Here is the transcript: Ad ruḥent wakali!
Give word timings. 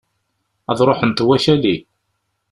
Ad 0.71 0.79
ruḥent 0.87 1.25
wakali! 1.25 1.75